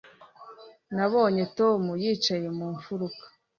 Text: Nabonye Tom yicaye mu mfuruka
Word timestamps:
Nabonye 0.95 1.43
Tom 1.57 1.81
yicaye 2.03 2.47
mu 2.57 2.65
mfuruka 2.75 3.25